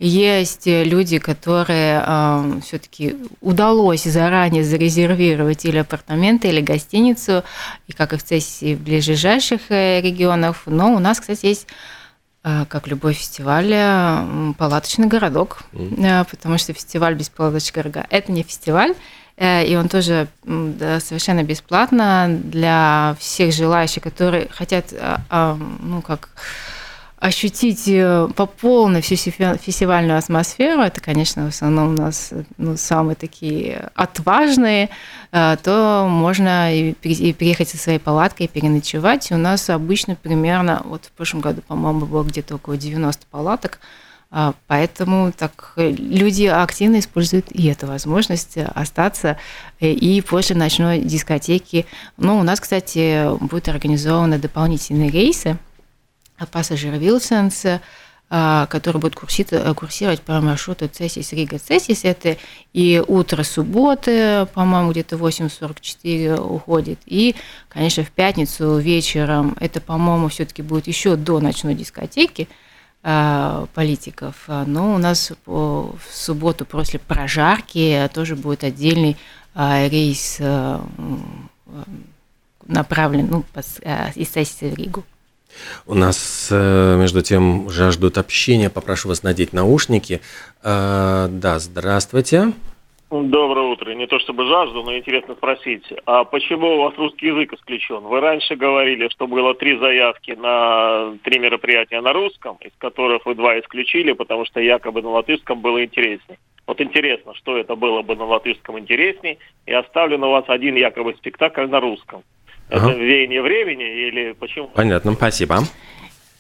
есть 0.05 0.67
люди, 0.67 1.19
которые 1.19 2.03
э, 2.07 2.61
все-таки 2.63 3.17
удалось 3.41 4.05
заранее 4.05 4.63
зарезервировать 4.63 5.65
или 5.65 5.79
апартаменты, 5.79 6.49
или 6.49 6.61
гостиницу, 6.61 7.43
и 7.87 7.93
как 7.93 8.13
и 8.13 8.17
в 8.17 8.23
Цессе 8.23 8.77
в 8.77 8.81
ближайших 8.81 9.71
э, 9.71 10.03
регионах. 10.03 10.63
Но 10.67 10.95
у 10.95 10.99
нас, 10.99 11.21
кстати, 11.21 11.47
есть 11.47 11.67
э, 12.43 12.67
как 12.69 12.87
любой 12.87 13.15
фестиваль, 13.15 13.71
э, 13.73 14.53
палаточный 14.59 15.07
городок, 15.07 15.63
mm. 15.73 16.27
потому 16.31 16.59
что 16.59 16.75
фестиваль 16.75 17.15
без 17.15 17.31
палаточного 17.31 17.83
городка– 17.83 18.07
это 18.11 18.31
не 18.31 18.43
фестиваль, 18.43 18.95
и 19.37 19.77
он 19.77 19.89
тоже 19.89 20.29
да, 20.45 21.01
совершенно 21.01 21.43
бесплатно 21.43 22.29
для 22.29 23.17
всех 23.19 23.53
желающих, 23.53 24.03
которые 24.05 24.47
хотят, 24.49 24.95
ну, 25.33 26.03
как 26.03 26.29
ощутить 27.25 27.89
э, 27.89 28.29
по 28.37 28.45
полной 28.45 29.01
всю 29.01 29.17
фестивальную 29.17 30.19
атмосферу, 30.19 30.83
это, 30.83 31.01
конечно, 31.01 31.47
в 31.47 31.49
основном 31.49 31.95
у 31.95 31.97
нас 31.99 32.35
ну, 32.59 32.77
самые 32.77 33.17
такие 33.17 33.91
отважные, 33.95 34.91
э, 35.33 35.57
то 35.63 36.07
можно 36.07 36.77
и 36.77 36.93
переехать 36.93 37.71
со 37.71 37.79
своей 37.79 37.99
палаткой 37.99 38.47
переночевать. 38.47 39.33
У 39.33 39.39
нас 39.39 39.71
обычно 39.71 40.17
примерно, 40.17 40.83
вот 40.85 41.07
в 41.07 41.13
прошлом 41.13 41.41
году, 41.41 41.63
по-моему, 41.67 42.05
было 42.05 42.25
где-то 42.25 42.57
около 42.57 42.77
90 42.77 43.25
палаток, 43.31 43.81
а, 44.31 44.53
Поэтому 44.67 45.33
так 45.33 45.73
люди 45.77 46.45
активно 46.45 46.99
используют 46.99 47.47
и 47.53 47.69
эту 47.69 47.87
возможность 47.87 48.59
остаться 48.59 49.39
э, 49.81 49.93
и 49.93 50.21
после 50.21 50.57
ночной 50.57 51.01
дискотеки. 51.01 51.87
Ну, 52.19 52.39
у 52.39 52.43
нас, 52.43 52.61
кстати, 52.61 53.35
будут 53.39 53.69
организованы 53.69 54.39
дополнительные 54.39 55.09
рейсы 55.09 55.57
Pasažieru 56.51 56.95
vilciens, 56.95 57.65
а, 58.31 58.67
который 58.67 59.01
будет 59.01 59.15
курсировать 59.15 60.23
по 60.23 60.41
маршруту 60.41 60.89
Цесис 60.89 61.33
Рига 61.33 61.59
Цесис. 61.59 62.05
Это 62.05 62.37
и 62.73 63.03
утро 63.07 63.43
субботы, 63.43 64.49
по-моему, 64.55 64.91
где-то 64.91 65.17
8.44 65.17 66.41
уходит. 66.41 66.99
И, 67.07 67.37
конечно, 67.69 68.03
в 68.03 68.11
пятницу 68.11 68.79
вечером, 68.79 69.57
это, 69.61 69.81
по-моему, 69.81 70.29
все-таки 70.29 70.63
будет 70.63 70.87
еще 70.87 71.17
до 71.17 71.39
ночной 71.39 71.75
дискотеки 71.75 72.49
а, 73.03 73.67
политиков. 73.75 74.49
Но 74.49 74.95
у 74.95 74.99
нас 74.99 75.31
в 75.47 75.95
субботу 76.11 76.65
после 76.65 76.99
прожарки 76.99 78.11
тоже 78.13 78.37
будет 78.37 78.65
отдельный 78.65 79.17
а, 79.55 79.87
рейс 79.87 80.41
направлен 82.67 83.29
ну, 83.31 83.45
из 84.17 84.29
Цесиса 84.29 84.67
в 84.67 84.75
Ригу. 84.75 85.05
У 85.87 85.95
нас, 85.95 86.49
э, 86.51 86.97
между 86.97 87.23
тем, 87.23 87.69
жаждут 87.71 88.19
общения. 88.19 88.71
Попрошу 88.71 89.09
вас 89.09 89.23
надеть 89.23 89.53
наушники. 89.53 90.21
Э, 90.63 91.29
да, 91.31 91.59
здравствуйте. 91.59 92.53
Доброе 93.11 93.69
утро. 93.69 93.93
Не 93.93 94.07
то 94.07 94.19
чтобы 94.19 94.45
жажду, 94.47 94.83
но 94.83 94.97
интересно 94.97 95.35
спросить, 95.35 95.85
а 96.05 96.25
почему 96.25 96.75
у 96.75 96.83
вас 96.83 96.95
русский 96.97 97.29
язык 97.29 97.53
исключен? 97.53 98.01
Вы 98.01 98.19
раньше 98.19 98.57
говорили, 98.57 99.09
что 99.09 99.29
было 99.29 99.55
три 99.55 99.79
заявки 99.79 100.33
на 100.33 101.17
три 101.23 101.39
мероприятия 101.39 102.01
на 102.01 102.13
русском, 102.13 102.57
из 102.57 102.73
которых 102.79 103.25
вы 103.25 103.37
два 103.37 103.61
исключили, 103.61 104.13
потому 104.13 104.45
что 104.47 104.59
якобы 104.59 105.01
на 105.03 105.11
латышском 105.11 105.61
было 105.61 105.85
интереснее. 105.85 106.39
Вот 106.67 106.81
интересно, 106.81 107.35
что 107.35 107.57
это 107.57 107.77
было 107.77 108.03
бы 108.03 108.17
на 108.17 108.25
латышском 108.25 108.79
интереснее, 108.79 109.39
и 109.67 109.73
оставлен 109.73 110.25
у 110.25 110.31
вас 110.31 110.47
один 110.49 110.75
якобы 110.75 111.15
спектакль 111.15 111.67
на 111.67 111.79
русском. 111.79 112.25
Это 112.69 112.87
ага. 112.87 112.95
веяние 112.95 113.43
времени 113.43 114.09
или 114.09 114.33
почему? 114.33 114.69
Понятно, 114.69 115.13
спасибо. 115.13 115.65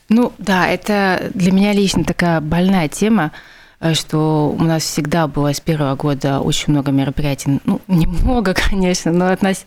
Ну 0.09 0.33
да, 0.39 0.69
это 0.69 1.31
для 1.35 1.53
меня 1.53 1.73
лично 1.73 2.05
такая 2.05 2.41
больная 2.41 2.89
тема, 2.89 3.33
э, 3.81 3.95
что 3.95 4.55
у 4.59 4.63
нас 4.63 4.83
всегда 4.83 5.27
было 5.27 5.53
с 5.53 5.61
первого 5.61 5.97
года 5.97 6.41
очень 6.41 6.73
много 6.73 6.93
мероприятий. 6.93 7.61
Ну, 7.65 7.81
немного, 7.89 8.55
конечно, 8.71 9.13
но 9.13 9.31
относ... 9.31 9.67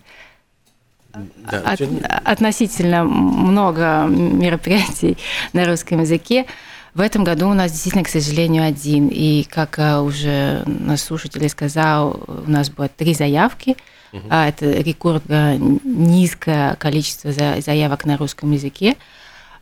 да, 1.14 1.60
от... 1.64 1.80
относительно 2.24 3.04
много 3.04 4.06
мероприятий 4.08 5.16
на 5.52 5.64
русском 5.64 6.00
языке. 6.00 6.46
В 6.94 7.00
этом 7.00 7.22
году 7.22 7.48
у 7.48 7.54
нас 7.54 7.70
действительно, 7.70 8.04
к 8.04 8.08
сожалению, 8.08 8.64
один. 8.64 9.08
И 9.08 9.44
как 9.44 9.78
э, 9.78 9.98
уже 9.98 10.62
наш 10.66 11.00
слушатель 11.00 11.48
сказал, 11.48 12.20
у 12.26 12.50
нас 12.50 12.68
было 12.70 12.88
три 12.88 13.14
заявки– 13.14 13.76
Угу. 14.12 14.28
Это 14.30 14.70
рекордно 14.70 15.56
низкое 15.56 16.74
количество 16.76 17.32
заявок 17.32 18.04
на 18.04 18.16
русском 18.16 18.50
языке. 18.52 18.96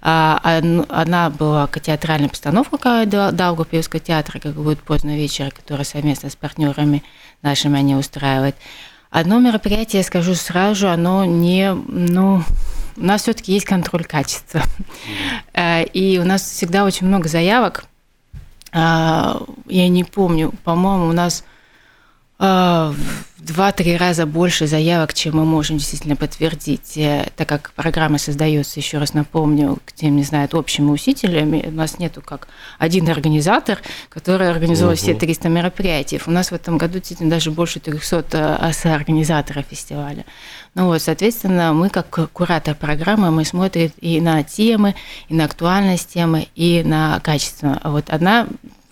А, 0.02 0.40
одна 0.88 1.30
была 1.30 1.68
театральная 1.68 2.28
постановка 2.28 3.04
Даугавпилского 3.06 4.00
театра, 4.00 4.38
как 4.38 4.54
будет 4.54 4.80
поздно 4.80 5.16
вечер, 5.16 5.50
которая 5.50 5.84
совместно 5.84 6.30
с 6.30 6.36
партнерами 6.36 7.02
нашими 7.42 7.78
они 7.78 7.96
устраивают. 7.96 8.56
Одно 9.10 9.38
мероприятие, 9.38 10.00
я 10.00 10.04
скажу 10.04 10.34
сразу 10.34 10.74
же, 10.74 10.88
оно 10.88 11.24
не, 11.24 11.72
ну, 11.72 12.42
у 12.96 13.04
нас 13.04 13.22
все-таки 13.22 13.52
есть 13.52 13.66
контроль 13.66 14.04
качества. 14.04 14.62
Mm. 15.54 15.90
И 15.92 16.18
у 16.18 16.24
нас 16.24 16.42
всегда 16.42 16.84
очень 16.84 17.06
много 17.06 17.28
заявок. 17.28 17.84
А, 18.72 19.42
я 19.66 19.88
не 19.88 20.04
помню, 20.04 20.52
по-моему, 20.64 21.08
у 21.08 21.12
нас 21.12 21.42
а, 21.42 21.55
два-три 22.38 23.96
раза 23.96 24.26
больше 24.26 24.66
заявок, 24.66 25.14
чем 25.14 25.36
мы 25.36 25.44
можем 25.44 25.78
действительно 25.78 26.16
подтвердить, 26.16 26.96
э, 26.96 27.28
так 27.36 27.48
как 27.48 27.72
программа 27.74 28.18
создается, 28.18 28.80
еще 28.80 28.98
раз 28.98 29.14
напомню, 29.14 29.78
тем 29.94 30.16
не 30.16 30.22
знают, 30.22 30.54
общими 30.54 30.90
усилиями. 30.90 31.64
У 31.66 31.70
нас 31.70 31.98
нету 31.98 32.20
как 32.20 32.48
один 32.78 33.08
организатор, 33.08 33.78
который 34.08 34.50
организовал 34.50 34.92
угу. 34.92 34.98
все 34.98 35.14
300 35.14 35.48
мероприятий. 35.48 36.20
У 36.26 36.30
нас 36.30 36.50
в 36.50 36.54
этом 36.54 36.76
году 36.76 36.94
действительно 36.94 37.30
даже 37.30 37.50
больше 37.50 37.80
300 37.80 38.24
э, 38.32 38.88
организаторов 38.92 39.64
фестиваля. 39.70 40.24
Ну 40.74 40.86
вот, 40.86 41.00
соответственно, 41.00 41.72
мы 41.72 41.88
как 41.88 42.30
куратор 42.32 42.74
программы, 42.74 43.30
мы 43.30 43.44
смотрим 43.44 43.92
и 44.00 44.20
на 44.20 44.42
темы, 44.42 44.94
и 45.28 45.34
на 45.34 45.44
актуальность 45.44 46.12
темы, 46.12 46.48
и 46.54 46.82
на 46.84 47.20
качество. 47.20 47.80
Вот 47.84 48.10
одна 48.10 48.46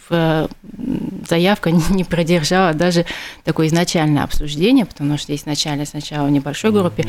заявка 0.08 1.70
не 1.90 2.04
продержала 2.04 2.75
даже 2.75 3.06
такое 3.44 3.68
изначальное 3.68 4.25
обсуждение, 4.25 4.87
потому 4.87 5.18
что 5.18 5.32
есть 5.32 5.46
начально 5.46 5.87
сначала 5.87 6.26
в 6.26 6.30
небольшой 6.30 6.73
группе, 6.73 7.06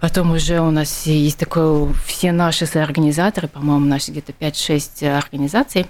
Потом 0.00 0.32
уже 0.32 0.60
у 0.60 0.70
нас 0.70 1.04
есть 1.04 1.38
такое, 1.38 1.92
все 2.06 2.32
наши 2.32 2.64
соорганизаторы, 2.64 3.48
по-моему, 3.48 3.84
наши 3.84 4.10
где-то 4.10 4.32
5-6 4.32 5.06
организаций. 5.06 5.86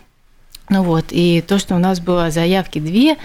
Ну 0.69 0.83
вот, 0.83 1.07
и 1.11 1.41
то, 1.43 1.61
что 1.61 1.77
у 1.77 1.79
нас 1.79 2.01
было 2.01 2.31
заявки 2.31 2.81
две 2.81 3.17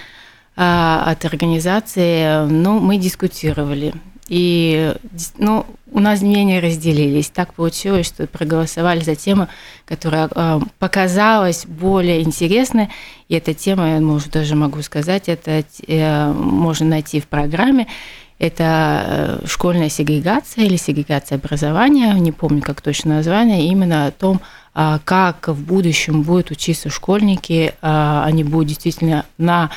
а, 0.56 1.04
от 1.10 1.24
организации, 1.24 2.46
ну, 2.46 2.78
мы 2.78 2.98
дискутировали. 2.98 3.94
И 4.28 4.94
ну, 5.38 5.66
у 5.92 6.00
нас 6.00 6.20
мнения 6.20 6.60
разделились. 6.60 7.30
Так 7.30 7.54
получилось, 7.54 8.06
что 8.06 8.26
проголосовали 8.26 9.00
за 9.00 9.14
тему, 9.14 9.48
которая 9.84 10.28
э, 10.34 10.60
показалась 10.78 11.64
более 11.66 12.22
интересной. 12.22 12.88
И 13.28 13.34
эта 13.34 13.54
тема, 13.54 13.94
я 13.94 14.00
может, 14.00 14.32
даже 14.32 14.56
могу 14.56 14.82
сказать, 14.82 15.28
это 15.28 15.64
э, 15.86 16.32
можно 16.32 16.86
найти 16.86 17.20
в 17.20 17.28
программе. 17.28 17.86
Это 18.38 19.40
э, 19.42 19.46
школьная 19.46 19.88
сегрегация 19.88 20.64
или 20.64 20.76
сегрегация 20.76 21.36
образования, 21.36 22.12
не 22.14 22.32
помню, 22.32 22.60
как 22.60 22.82
точно 22.82 23.16
название, 23.16 23.68
именно 23.68 24.06
о 24.06 24.10
том, 24.10 24.42
э, 24.74 24.98
как 25.04 25.48
в 25.48 25.64
будущем 25.64 26.22
будут 26.22 26.50
учиться 26.50 26.90
школьники, 26.90 27.72
э, 27.80 28.22
они 28.24 28.44
будут 28.44 28.68
действительно 28.68 29.24
на 29.38 29.70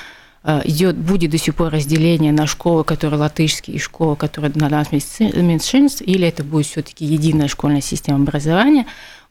идет, 0.44 0.96
будет 0.96 1.32
до 1.32 1.38
сих 1.38 1.56
пор 1.56 1.72
разделение 1.72 2.32
на 2.32 2.48
школы, 2.48 2.84
которые 2.84 3.20
латышские, 3.20 3.76
и 3.76 3.80
школы, 3.80 4.16
которые 4.16 4.52
на 4.56 4.70
нас 4.70 4.92
меньшинств, 4.92 6.02
или 6.06 6.28
это 6.28 6.44
будет 6.44 6.66
все-таки 6.66 7.06
единая 7.06 7.48
школьная 7.48 7.82
система 7.82 8.24
образования. 8.24 8.86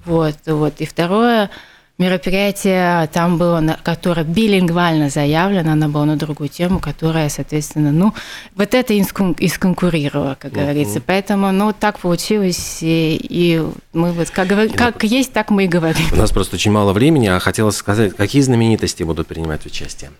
Вот, 0.04 0.36
вот. 0.46 0.80
И 0.80 0.86
второе 0.86 1.50
мероприятие 1.98 3.08
там 3.12 3.38
было, 3.38 3.76
которое 3.82 4.22
билингвально 4.22 5.10
заявлено, 5.10 5.72
оно 5.72 5.88
было 5.88 6.04
на 6.04 6.16
другую 6.16 6.48
тему, 6.48 6.78
которая, 6.78 7.28
соответственно, 7.28 7.90
ну, 7.90 8.14
вот 8.54 8.74
это 8.74 8.94
и 8.94 9.02
сконкурировало, 9.48 10.36
как 10.38 10.52
uh-huh. 10.52 10.60
говорится. 10.60 11.00
Поэтому, 11.04 11.50
ну, 11.50 11.72
так 11.72 11.98
получилось, 11.98 12.78
и, 12.82 13.18
и 13.20 13.60
мы 13.92 14.12
вот, 14.12 14.30
как, 14.30 14.48
как 14.76 15.02
есть, 15.02 15.32
так 15.32 15.50
мы 15.50 15.64
и 15.64 15.68
говорим. 15.68 16.06
У 16.12 16.16
нас 16.16 16.30
просто 16.30 16.54
очень 16.54 16.70
мало 16.70 16.92
времени, 16.92 17.26
а 17.26 17.40
хотелось 17.40 17.76
сказать, 17.76 18.14
какие 18.14 18.42
знаменитости 18.42 19.02
будут 19.02 19.26
принимать 19.26 19.66
участие? 19.66 20.12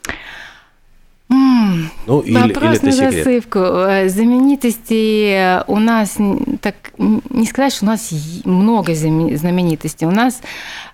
Ну, 1.30 2.20
или, 2.20 2.52
Вопрос 2.52 2.78
или 2.78 2.86
на 2.86 2.92
засыпку. 2.92 3.58
Э, 3.58 4.08
знаменитостей 4.08 5.62
у 5.66 5.78
нас, 5.78 6.16
так 6.62 6.74
не 6.96 7.46
сказать, 7.46 7.74
что 7.74 7.84
у 7.84 7.88
нас 7.88 8.10
много 8.44 8.94
знаменитостей. 8.94 10.06
У 10.06 10.10
нас 10.10 10.40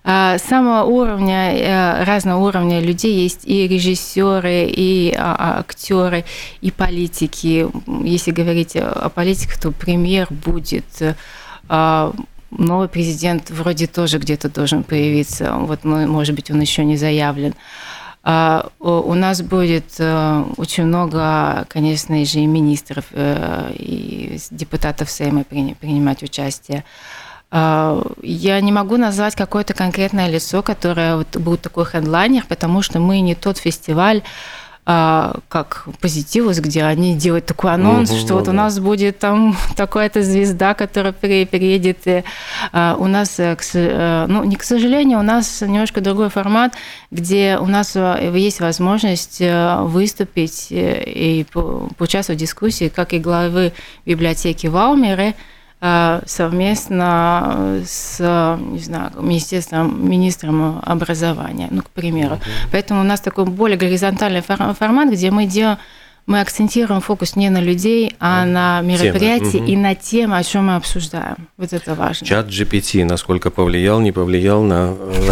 э, 0.03 0.37
самого 0.39 0.85
уровня, 0.85 1.53
э, 1.55 2.05
разного 2.05 2.45
уровня 2.49 2.81
людей 2.81 3.15
есть 3.15 3.43
и 3.45 3.69
режиссеры, 3.69 4.67
и 4.69 5.15
а, 5.17 5.37
а, 5.39 5.61
актеры, 5.61 6.25
и 6.61 6.73
политики. 6.73 7.69
Если 8.03 8.33
говорить 8.33 8.77
о 8.77 9.09
политиках, 9.11 9.59
то 9.59 9.71
премьер 9.71 10.27
будет 10.31 10.85
новый 12.51 12.89
президент 12.89 13.51
вроде 13.51 13.87
тоже 13.87 14.19
где-то 14.19 14.49
должен 14.49 14.85
появиться. 14.85 15.55
Вот, 15.55 15.85
может 15.85 16.35
быть, 16.35 16.51
он 16.51 16.61
еще 16.61 16.85
не 16.85 16.97
заявлен. 16.97 17.53
А, 17.53 18.04
у 18.27 19.15
нас 19.15 19.43
будет 19.43 19.97
э, 19.99 20.45
очень 20.57 20.85
много, 20.85 21.67
конечно, 21.69 22.25
же 22.25 22.41
и 22.41 22.47
министров, 22.47 23.05
э, 23.13 23.73
и 23.75 24.39
депутатов 24.51 25.11
Сейма 25.11 25.45
принимать 25.45 26.23
участие. 26.23 26.85
А, 27.57 28.03
я 28.23 28.61
не 28.61 28.73
могу 28.73 28.97
назвать 28.97 29.37
какое-то 29.37 29.75
конкретное 29.75 30.29
лицо, 30.29 30.61
которое 30.63 31.25
будет 31.35 31.63
такой 31.63 31.85
хедлайнер, 31.85 32.45
потому 32.49 32.83
что 32.83 32.99
мы 32.99 33.21
не 33.21 33.37
тот 33.37 33.59
фестиваль, 33.59 34.23
а, 34.23 34.25
как 34.85 35.87
позитивус, 36.01 36.59
где 36.59 36.85
они 36.85 37.17
делают 37.17 37.47
такой 37.47 37.73
анонс, 37.73 38.11
угу, 38.11 38.19
что 38.19 38.35
вот 38.35 38.49
у 38.49 38.53
нас 38.53 38.79
будет 38.79 39.19
там 39.19 39.57
такая-то 39.77 40.23
звезда, 40.23 40.75
которая 40.75 41.13
переедет. 41.13 42.07
И, 42.07 42.23
а, 42.73 42.95
у 42.99 43.07
нас, 43.07 43.41
э, 43.41 43.57
э, 43.73 44.27
ну, 44.29 44.45
не 44.45 44.57
к 44.57 44.63
сожалению, 44.63 45.21
у 45.21 45.23
нас 45.23 45.63
немножко 45.63 46.03
другой 46.03 46.29
формат, 46.29 46.75
где 47.11 47.57
у 47.59 47.67
нас 47.67 47.97
э, 47.97 48.31
есть 48.35 48.61
возможность 48.61 49.41
выступить 49.41 50.67
и 50.71 51.47
поучаствовать 51.51 52.39
в 52.39 52.45
дискуссии, 52.45 52.91
как 52.95 53.15
и 53.15 53.19
главы 53.19 53.73
библиотеки 54.05 54.67
Валмеры, 54.67 55.29
Э, 55.29 55.54
совместно 56.27 57.83
с, 57.87 58.19
не 58.59 58.79
знаю, 58.79 59.11
министерством, 59.21 60.09
министром 60.09 60.81
образования, 60.83 61.69
ну, 61.71 61.83
к 61.83 61.91
примеру. 61.91 62.37
Uh-huh. 62.37 62.69
Поэтому 62.73 63.01
у 63.01 63.05
нас 63.05 63.21
такой 63.21 63.45
более 63.45 63.77
горизонтальный 63.77 64.41
формат, 64.41 65.11
где 65.11 65.31
мы 65.31 65.47
делаем 65.47 65.79
мы 66.27 66.41
акцентируем 66.41 67.01
фокус 67.01 67.37
не 67.37 67.51
на 67.51 67.61
людей, 67.61 68.17
а 68.19 68.45
на 68.47 68.81
мероприятии 68.81 69.59
угу. 69.59 69.67
и 69.67 69.77
на 69.77 69.95
темы, 69.95 70.39
о 70.39 70.43
чем 70.43 70.67
мы 70.67 70.77
обсуждаем. 70.77 71.49
Вот 71.59 71.73
это 71.73 71.95
важно. 71.95 72.27
Чат 72.27 72.49
GPT, 72.49 73.05
насколько 73.05 73.51
повлиял, 73.51 74.01
не 74.01 74.11
повлиял 74.11 74.63
на 74.63 74.95
э, 74.99 75.31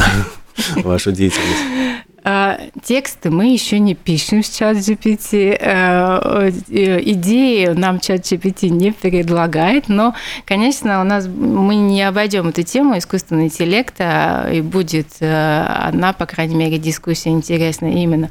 вашу 0.82 1.12
деятельность? 1.12 2.01
А, 2.24 2.60
тексты 2.84 3.30
мы 3.30 3.52
еще 3.52 3.80
не 3.80 3.96
пишем 3.96 4.44
с 4.44 4.50
чат 4.50 4.76
GPT. 4.76 5.56
Э, 5.58 6.50
э, 6.68 7.00
идеи 7.10 7.66
нам 7.74 7.98
чат 7.98 8.20
GPT 8.20 8.68
не 8.68 8.92
предлагает, 8.92 9.88
но, 9.88 10.14
конечно, 10.44 11.00
у 11.00 11.04
нас 11.04 11.26
мы 11.26 11.74
не 11.74 12.02
обойдем 12.04 12.48
эту 12.48 12.62
тему 12.62 12.96
искусственного 12.96 13.46
интеллекта, 13.46 14.48
и 14.52 14.60
будет 14.60 15.08
э, 15.18 15.66
одна, 15.66 16.12
по 16.12 16.26
крайней 16.26 16.54
мере, 16.54 16.78
дискуссия 16.78 17.30
интересная 17.30 17.90
именно 17.90 18.30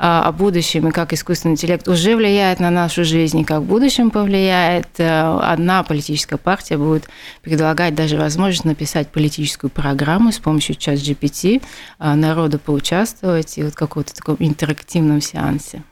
о 0.00 0.30
будущем 0.30 0.86
и 0.86 0.92
как 0.92 1.12
искусственный 1.12 1.54
интеллект 1.54 1.88
уже 1.88 2.14
влияет 2.14 2.60
на 2.60 2.70
нашу 2.70 3.04
жизнь, 3.04 3.40
и 3.40 3.44
как 3.44 3.62
в 3.62 3.64
будущем 3.64 4.10
повлияет. 4.10 4.86
Одна 4.96 5.82
политическая 5.82 6.36
партия 6.36 6.76
будет 6.76 7.08
предлагать 7.42 7.96
даже 7.96 8.16
возможность 8.16 8.64
написать 8.64 9.08
политическую 9.08 9.72
программу 9.72 10.30
с 10.30 10.38
помощью 10.38 10.76
чат 10.76 10.98
GPT, 10.98 11.60
народу 11.98 12.60
поучаствовать 12.60 13.27
участвовать 13.28 13.58
и 13.58 13.62
вот 13.62 13.74
каком-то 13.74 14.14
таком 14.14 14.36
интерактивном 14.38 15.20
сеансе. 15.20 15.82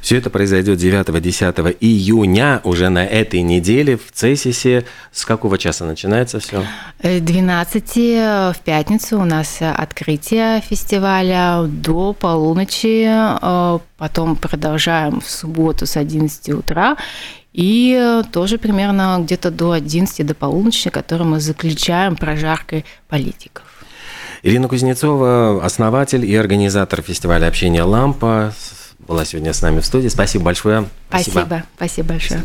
Все 0.00 0.18
это 0.18 0.30
произойдет 0.30 0.78
9-10 0.78 1.76
июня, 1.80 2.60
уже 2.64 2.90
на 2.90 3.04
этой 3.04 3.40
неделе 3.42 3.96
в 3.96 4.12
Цесисе. 4.12 4.84
С 5.12 5.24
какого 5.24 5.58
часа 5.58 5.84
начинается 5.86 6.38
все? 6.38 6.64
12 7.02 7.92
э, 7.96 8.52
в 8.52 8.60
пятницу 8.64 9.18
у 9.18 9.24
нас 9.24 9.58
открытие 9.60 10.60
фестиваля 10.60 11.64
до 11.66 12.12
полуночи. 12.12 13.06
Э, 13.06 13.78
потом 13.96 14.36
продолжаем 14.36 15.20
в 15.20 15.30
субботу 15.30 15.86
с 15.86 15.96
11 15.96 16.50
утра. 16.50 16.96
И 17.54 18.22
тоже 18.32 18.58
примерно 18.58 19.20
где-то 19.22 19.50
до 19.50 19.70
11 19.70 20.26
до 20.26 20.34
полуночи, 20.34 20.90
который 20.90 21.24
мы 21.24 21.40
заключаем 21.40 22.16
прожаркой 22.16 22.84
политиков. 23.08 23.73
Ирина 24.44 24.68
Кузнецова, 24.68 25.64
основатель 25.64 26.22
и 26.26 26.36
организатор 26.36 27.00
фестиваля 27.00 27.46
общения 27.46 27.82
«Лампа», 27.82 28.52
была 28.98 29.24
сегодня 29.24 29.54
с 29.54 29.62
нами 29.62 29.80
в 29.80 29.86
студии. 29.86 30.08
Спасибо 30.08 30.44
большое. 30.44 30.84
Спасибо. 31.08 31.32
Спасибо, 31.32 31.64
Спасибо 31.76 32.08
большое. 32.08 32.42